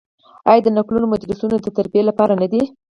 [0.49, 2.61] آیا د نکلونو مجلسونه د تربیې لپاره نه دي؟